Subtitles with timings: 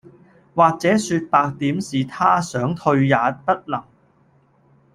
[0.55, 3.15] 或者說白點是他想退也
[3.45, 3.83] 不能